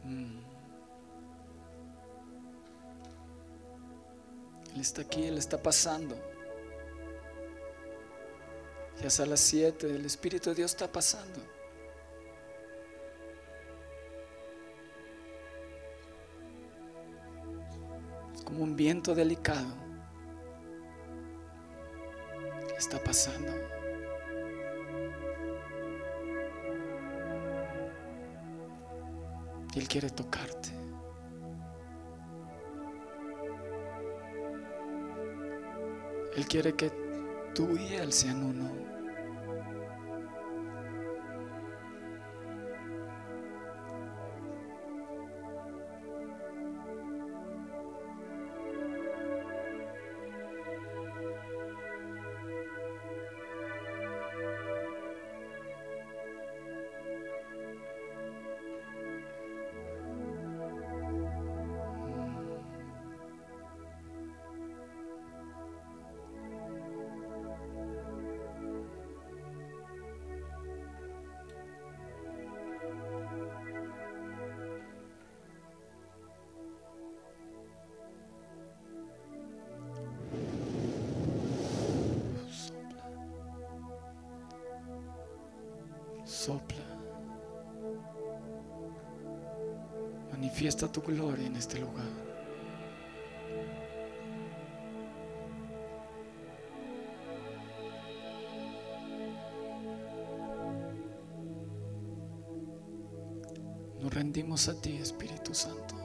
[0.04, 0.38] Mm.
[4.74, 6.16] Él está aquí, Él está pasando.
[9.02, 11.40] Ya es a las 7, el Espíritu de Dios está pasando.
[18.46, 19.74] Como un viento delicado.
[22.78, 23.77] Está pasando.
[29.78, 30.70] Él quiere tocarte.
[36.36, 36.90] Él quiere que
[37.54, 38.97] tú y Él sean uno.
[90.38, 92.06] Manifiesta tu gloria en este lugar.
[104.00, 105.96] Nos rendimos a ti, Espíritu Santo.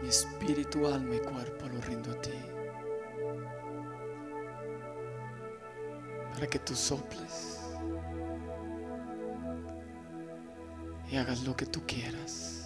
[0.00, 2.61] Mi espíritu, alma y cuerpo lo rindo a ti.
[6.42, 7.60] Para que tú soples
[11.08, 12.61] y hagas lo que tú quieras.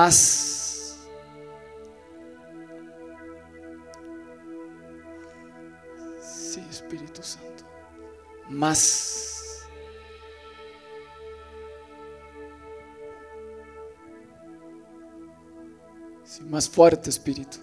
[0.00, 0.96] más.
[6.22, 7.64] Sí, Espíritu Santo.
[8.48, 9.66] Más.
[16.24, 17.58] Sí, más fuerte, Espíritu.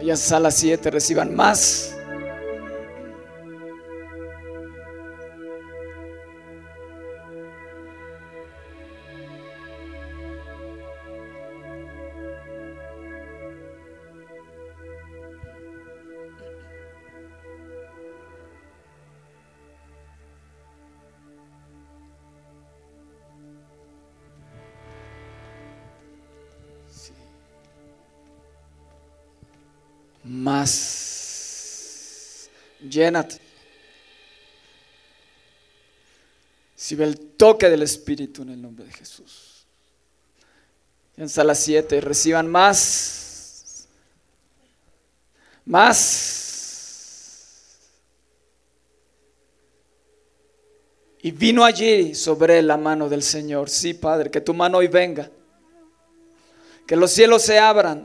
[0.00, 1.93] Allá sala 7 reciban más.
[30.24, 31.70] Más.
[32.80, 33.40] Llénate.
[36.74, 39.64] Si ve el toque del Espíritu en el nombre de Jesús.
[41.16, 43.86] En sala 7, reciban más.
[45.64, 46.40] Más.
[51.22, 53.70] Y vino allí sobre la mano del Señor.
[53.70, 55.30] Sí, Padre, que tu mano hoy venga.
[56.86, 58.04] Que los cielos se abran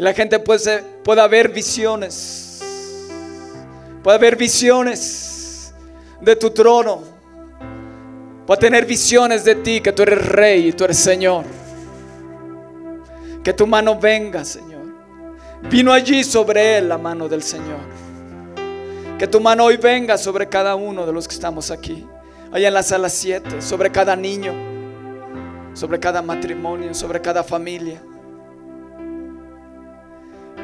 [0.00, 2.58] y la gente puede, pueda ver visiones.
[4.02, 5.74] Puede ver visiones
[6.22, 7.02] de tu trono.
[8.46, 11.44] Puede tener visiones de ti, que tú eres rey y tú eres Señor.
[13.44, 14.86] Que tu mano venga, Señor.
[15.70, 17.80] Vino allí sobre él la mano del Señor.
[19.18, 22.06] Que tu mano hoy venga sobre cada uno de los que estamos aquí.
[22.50, 24.54] Allá en la sala 7, sobre cada niño,
[25.74, 28.00] sobre cada matrimonio, sobre cada familia.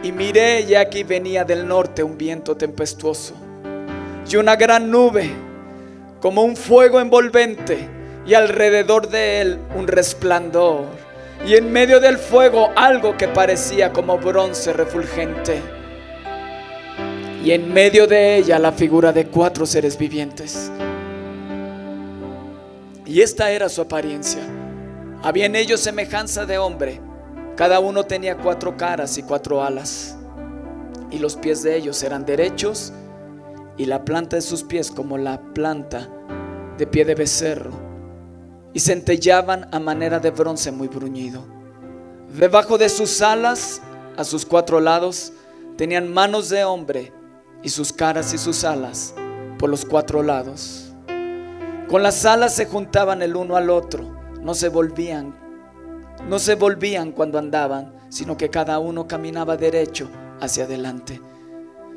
[0.03, 3.35] Y miré y aquí venía del norte un viento tempestuoso
[4.29, 5.31] y una gran nube
[6.21, 7.89] como un fuego envolvente
[8.27, 10.85] y alrededor de él un resplandor
[11.47, 15.61] y en medio del fuego algo que parecía como bronce refulgente
[17.45, 20.73] y en medio de ella la figura de cuatro seres vivientes.
[23.05, 24.43] Y esta era su apariencia.
[25.23, 27.01] Había en ellos semejanza de hombre
[27.57, 30.15] cada uno tenía cuatro caras y cuatro alas,
[31.11, 32.93] y los pies de ellos eran derechos,
[33.79, 36.09] y la planta de sus pies como la planta
[36.77, 37.71] de pie de becerro,
[38.75, 41.47] y centellaban a manera de bronce muy bruñido.
[42.37, 43.81] Debajo de sus alas,
[44.19, 45.33] a sus cuatro lados,
[45.79, 47.11] tenían manos de hombre,
[47.63, 49.15] y sus caras y sus alas
[49.59, 50.93] por los cuatro lados.
[51.89, 55.46] Con las alas se juntaban el uno al otro, no se volvían
[56.29, 60.09] no se volvían cuando andaban, sino que cada uno caminaba derecho
[60.41, 61.21] hacia adelante.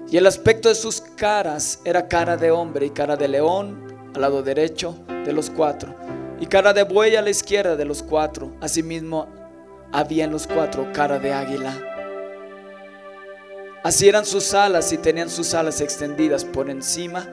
[0.09, 4.21] Y el aspecto de sus caras era cara de hombre y cara de león al
[4.21, 5.95] lado derecho de los cuatro,
[6.39, 8.51] y cara de buey a la izquierda de los cuatro.
[8.59, 9.27] Asimismo,
[9.91, 11.73] había en los cuatro cara de águila.
[13.83, 17.27] Así eran sus alas y tenían sus alas extendidas por encima,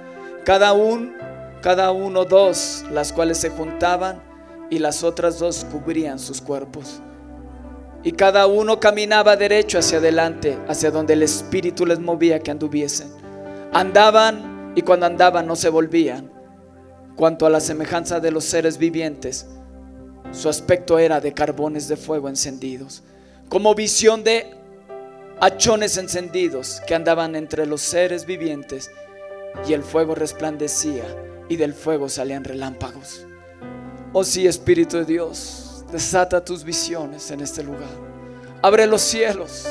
[0.44, 1.12] cada uno,
[1.60, 4.22] cada uno dos, las cuales se juntaban
[4.70, 7.00] y las otras dos cubrían sus cuerpos.
[8.02, 13.08] Y cada uno caminaba derecho hacia adelante, hacia donde el Espíritu les movía que anduviesen.
[13.72, 16.30] Andaban y cuando andaban no se volvían.
[17.16, 19.46] Cuanto a la semejanza de los seres vivientes,
[20.32, 23.02] su aspecto era de carbones de fuego encendidos,
[23.48, 24.54] como visión de
[25.40, 28.90] hachones encendidos que andaban entre los seres vivientes,
[29.66, 31.04] y el fuego resplandecía
[31.48, 33.26] y del fuego salían relámpagos.
[34.18, 37.90] Oh sí, Espíritu de Dios, desata tus visiones en este lugar.
[38.62, 39.66] Abre los cielos.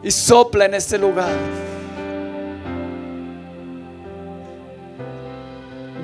[0.00, 1.34] Y sopla en este lugar.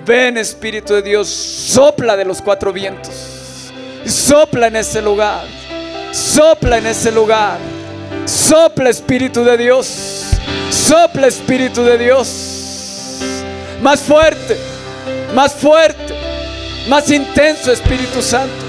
[0.05, 3.71] Ven Espíritu de Dios, sopla de los cuatro vientos.
[4.05, 5.45] Sopla en este lugar.
[6.11, 7.59] Sopla en este lugar.
[8.25, 10.25] Sopla Espíritu de Dios.
[10.73, 12.56] Sopla Espíritu de Dios.
[13.83, 14.57] Más fuerte,
[15.35, 16.15] más fuerte,
[16.89, 18.65] más intenso Espíritu Santo.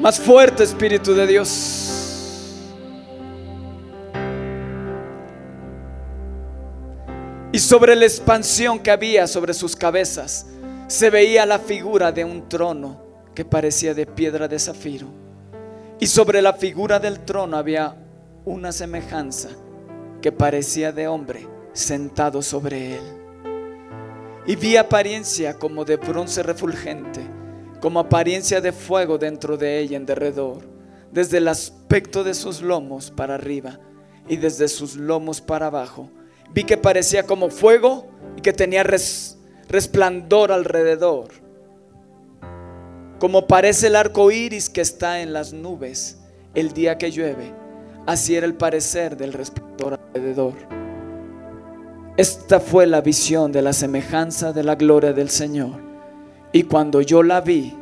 [0.00, 1.92] Más fuerte Espíritu de Dios.
[7.52, 10.46] Y sobre la expansión que había sobre sus cabezas
[10.88, 13.00] se veía la figura de un trono
[13.34, 15.06] que parecía de piedra de zafiro.
[16.00, 17.94] Y sobre la figura del trono había
[18.44, 19.50] una semejanza
[20.20, 23.02] que parecía de hombre sentado sobre él.
[24.46, 27.20] Y vi apariencia como de bronce refulgente,
[27.80, 30.58] como apariencia de fuego dentro de ella en derredor,
[31.12, 33.78] desde el aspecto de sus lomos para arriba
[34.28, 36.10] y desde sus lomos para abajo.
[36.52, 38.84] Vi que parecía como fuego y que tenía
[39.68, 41.28] resplandor alrededor,
[43.20, 46.18] como parece el arco iris que está en las nubes
[46.54, 47.61] el día que llueve
[48.06, 50.54] Así era el parecer del resplandor alrededor.
[52.16, 55.80] Esta fue la visión de la semejanza de la gloria del Señor.
[56.52, 57.74] Y cuando yo la vi,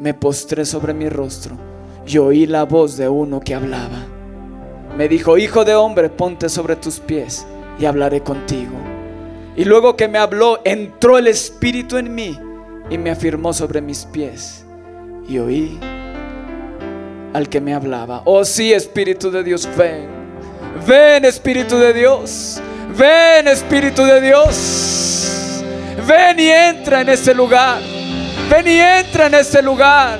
[0.00, 1.56] me postré sobre mi rostro
[2.06, 4.06] y oí la voz de uno que hablaba.
[4.96, 7.46] Me dijo, hijo de hombre, ponte sobre tus pies
[7.78, 8.74] y hablaré contigo.
[9.56, 12.38] Y luego que me habló, entró el Espíritu en mí
[12.90, 14.64] y me afirmó sobre mis pies.
[15.28, 15.78] Y oí
[17.34, 18.22] al que me hablaba.
[18.24, 20.08] Oh sí, Espíritu de Dios, ven.
[20.86, 22.60] Ven, Espíritu de Dios.
[22.96, 25.62] Ven, Espíritu de Dios.
[26.06, 27.80] Ven y entra en este lugar.
[28.50, 30.18] Ven y entra en este lugar.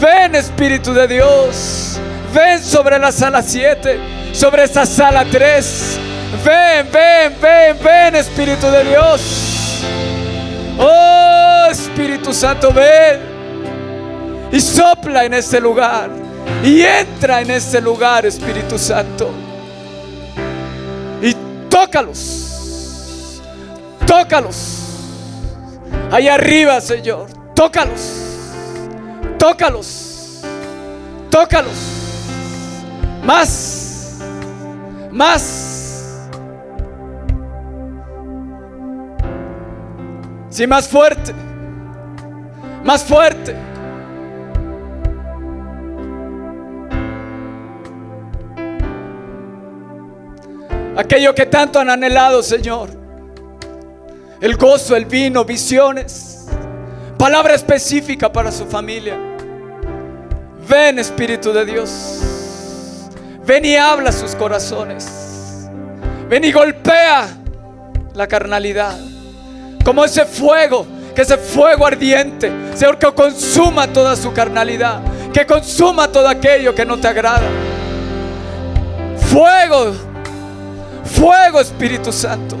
[0.00, 1.98] Ven, Espíritu de Dios.
[2.34, 3.98] Ven sobre la sala 7,
[4.32, 5.98] sobre esta sala 3.
[6.44, 9.84] Ven, ven, ven, ven, Espíritu de Dios.
[10.78, 13.37] Oh, Espíritu Santo, ven
[14.50, 16.10] y sopla en este lugar
[16.64, 19.30] y entra en este lugar, Espíritu Santo.
[21.22, 21.34] Y
[21.68, 23.40] tócalos,
[24.06, 24.84] tócalos.
[26.10, 28.00] Allá arriba, Señor, tócalos,
[29.38, 30.40] tócalos,
[31.30, 31.98] tócalos.
[33.24, 34.18] Más,
[35.10, 35.64] más.
[40.48, 41.34] Sí, más fuerte,
[42.82, 43.67] más fuerte.
[50.98, 52.90] Aquello que tanto han anhelado, Señor.
[54.40, 56.46] El gozo, el vino, visiones,
[57.16, 59.16] palabra específica para su familia.
[60.68, 63.08] Ven, Espíritu de Dios.
[63.46, 65.68] Ven y habla sus corazones.
[66.28, 67.28] Ven y golpea
[68.14, 68.98] la carnalidad.
[69.84, 70.84] Como ese fuego,
[71.14, 75.00] que ese fuego ardiente, Señor, que consuma toda su carnalidad.
[75.32, 77.48] Que consuma todo aquello que no te agrada.
[79.30, 80.07] Fuego
[81.08, 82.56] Fuego, Espíritu Santo.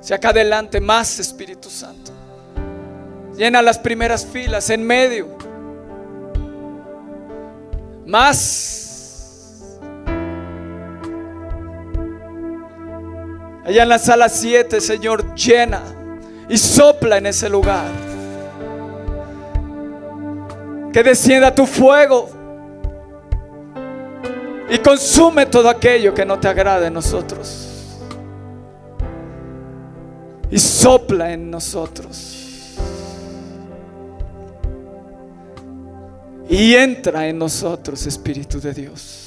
[0.00, 2.12] Si acá adelante más Espíritu Santo.
[3.36, 5.28] Llena las primeras filas en medio.
[8.04, 8.81] Más
[13.64, 15.82] Allá en la sala 7, Señor, llena
[16.48, 17.86] y sopla en ese lugar.
[20.92, 22.28] Que descienda tu fuego
[24.68, 27.68] y consume todo aquello que no te agrade en nosotros.
[30.50, 32.38] Y sopla en nosotros.
[36.48, 39.21] Y entra en nosotros, Espíritu de Dios.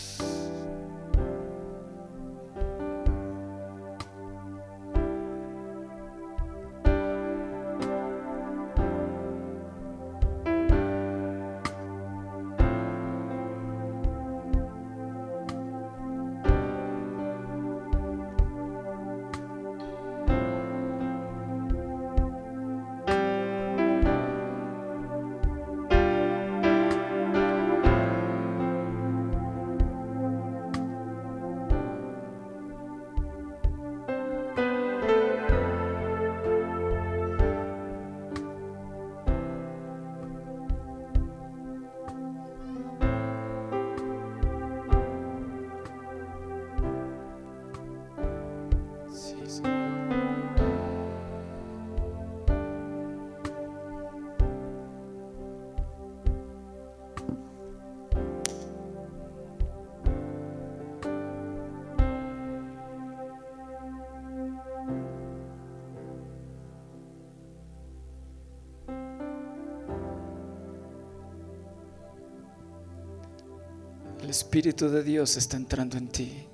[74.36, 76.45] Espíritu de Dios está entrando en ti.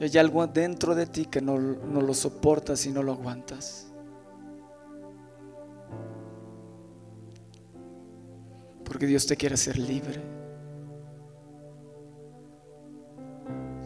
[0.00, 3.92] Y hay algo dentro de ti que no, no lo soportas y no lo aguantas.
[8.84, 10.20] Porque Dios te quiere hacer libre.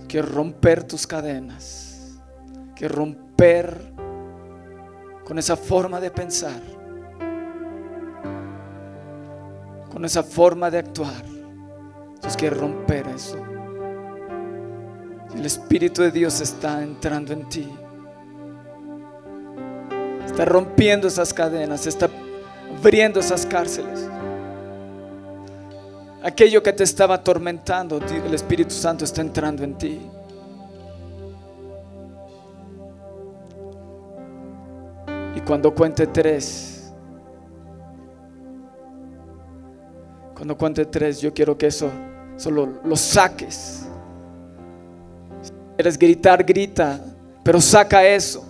[0.08, 2.18] Quiere romper tus cadenas.
[2.74, 3.92] Quiere romper
[5.26, 6.81] con esa forma de pensar
[10.02, 11.22] con esa forma de actuar.
[12.20, 13.36] Dios quiere romper eso.
[15.32, 17.68] El Espíritu de Dios está entrando en ti.
[20.26, 22.10] Está rompiendo esas cadenas, está
[22.76, 24.08] abriendo esas cárceles.
[26.24, 30.00] Aquello que te estaba atormentando, el Espíritu Santo está entrando en ti.
[35.36, 36.71] Y cuando cuente tres,
[40.42, 41.88] cuando cuente tres, yo quiero que eso
[42.36, 43.86] solo lo saques.
[45.40, 46.98] Si quieres gritar, grita,
[47.44, 48.44] pero saca eso.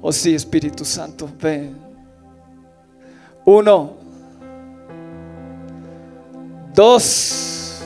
[0.00, 1.76] Oh sí, Espíritu Santo, ven.
[3.44, 3.92] Uno,
[6.74, 7.78] dos,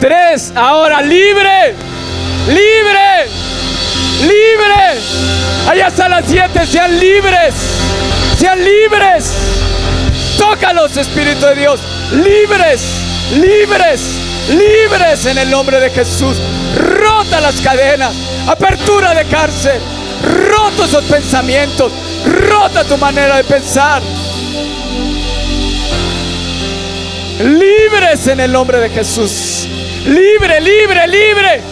[0.00, 0.52] tres.
[0.56, 1.76] Ahora libre,
[2.48, 3.28] libre,
[4.20, 4.74] libre.
[5.68, 7.73] Allá hasta las siete, sean libres,
[8.44, 9.32] sean libres.
[10.36, 11.80] Tócalos, Espíritu de Dios,
[12.12, 12.82] libres,
[13.36, 14.00] libres,
[14.50, 16.36] libres en el nombre de Jesús.
[16.76, 18.14] Rota las cadenas,
[18.46, 19.80] apertura de cárcel,
[20.50, 21.90] roto esos pensamientos,
[22.50, 24.02] rota tu manera de pensar.
[27.40, 29.66] Libres en el nombre de Jesús.
[30.04, 31.62] Libre, libre, libre.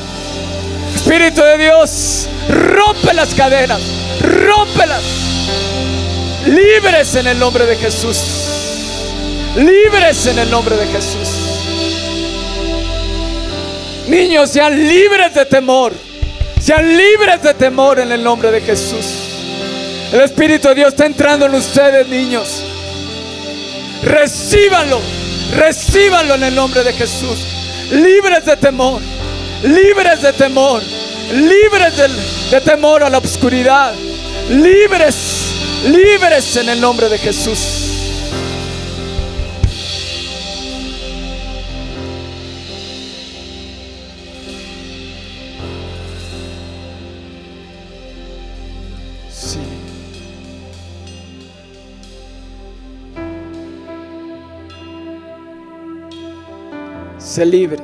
[0.94, 3.82] Espíritu de Dios, rompe las cadenas,
[4.22, 5.31] rómpelas.
[6.46, 8.18] Libres en el nombre de Jesús.
[9.56, 11.28] Libres en el nombre de Jesús.
[14.08, 15.92] Niños, sean libres de temor.
[16.60, 19.06] Sean libres de temor en el nombre de Jesús.
[20.12, 22.64] El Espíritu de Dios está entrando en ustedes, niños.
[24.02, 25.00] Recíbanlo.
[25.56, 27.38] Recíbanlo en el nombre de Jesús.
[27.92, 29.00] Libres de temor.
[29.62, 30.82] Libres de temor.
[31.32, 32.08] Libres de,
[32.50, 33.92] de temor a la oscuridad.
[34.50, 35.41] Libres.
[35.84, 37.58] Libres en el nombre de Jesús.
[49.28, 49.58] Sí.
[57.18, 57.82] Sé libre.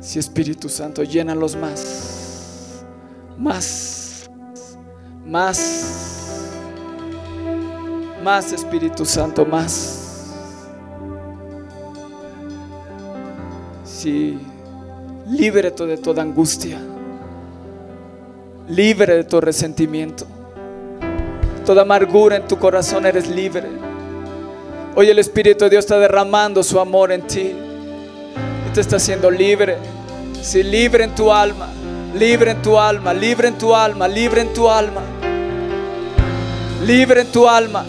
[0.00, 2.19] Si Espíritu Santo, llénalos más.
[3.50, 4.30] Más.
[5.26, 6.38] Más.
[8.22, 10.30] Más Espíritu Santo, más.
[13.82, 14.38] Sí.
[15.26, 16.78] Libre de toda angustia.
[18.68, 20.26] Libre de todo resentimiento.
[21.66, 23.66] Toda amargura en tu corazón eres libre.
[24.94, 27.52] Hoy el Espíritu de Dios está derramando su amor en ti.
[28.68, 29.76] Y te está haciendo libre.
[30.40, 31.79] Sí, libre en tu alma.
[32.14, 33.14] Libre en tu alma.
[33.14, 34.08] Libre en tu alma.
[34.08, 35.02] Libre en tu alma.
[36.84, 37.84] Libre en tu alma.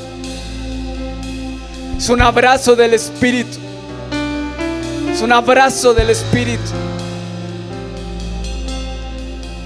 [1.98, 3.58] Es un abrazo del Espíritu.
[5.12, 6.72] Es un abrazo del Espíritu.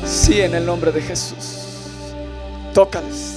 [0.06, 1.60] Sí, en el nombre de Jesús.
[2.74, 3.35] Tócales.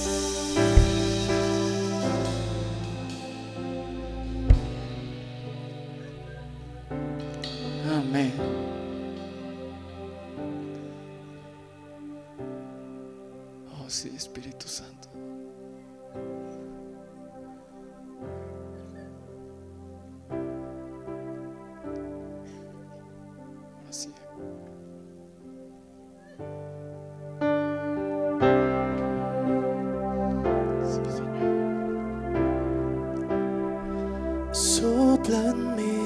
[35.29, 35.98] Sopla en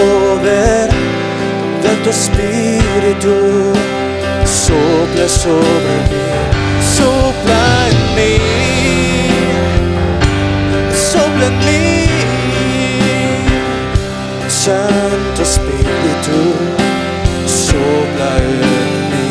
[0.00, 0.88] poder
[1.82, 3.36] de tu espíritu
[4.44, 6.24] sopla sobre mí,
[6.96, 8.34] sopla en mí,
[11.12, 11.80] sopla en mí.
[14.48, 16.40] Santo Espíritu,
[17.46, 18.50] sopla en
[19.10, 19.30] mí.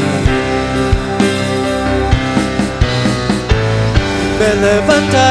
[4.40, 5.29] Me levantaré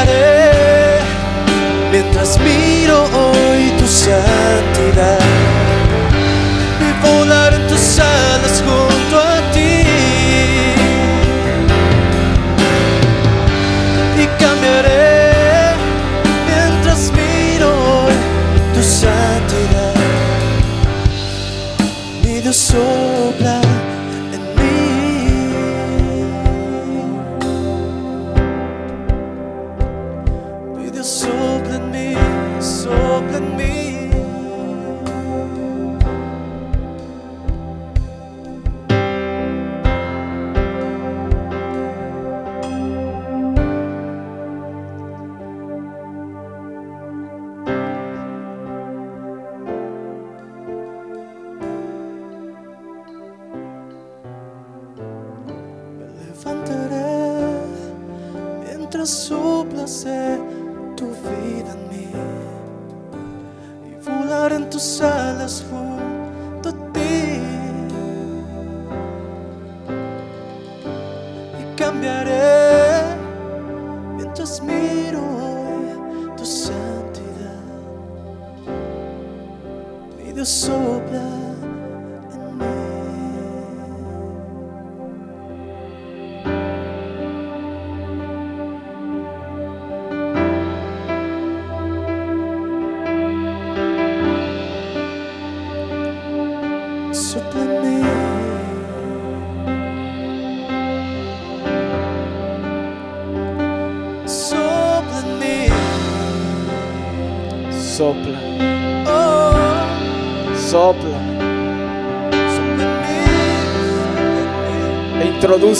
[80.49, 80.78] mi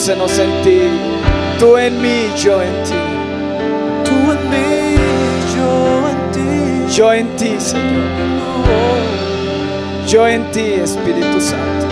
[0.08, 0.80] en ti.
[1.58, 2.94] Tú en mí, yo en ti.
[4.04, 4.96] Tú en mí,
[5.54, 6.94] yo en ti.
[6.96, 8.08] Yo en ti, Señor.
[10.06, 11.86] Yo en ti, Espíritu Santo.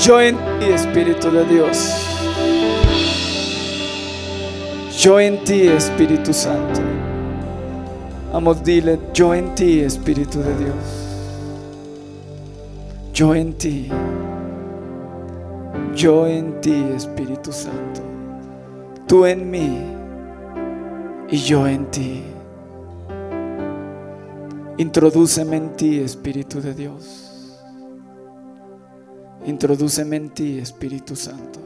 [0.00, 2.06] Yo en ti, Espíritu de Dios.
[4.96, 6.80] Yo en ti, Espíritu Santo.
[8.32, 10.74] Vamos, dile, yo en ti, Espíritu de Dios.
[13.12, 13.90] Yo en ti.
[16.00, 18.00] Yo en ti, Espíritu Santo.
[19.06, 19.84] Tú en mí
[21.28, 22.22] y yo en ti.
[24.78, 27.54] Introdúceme en ti, Espíritu de Dios.
[29.44, 31.60] Introdúceme en ti, Espíritu Santo.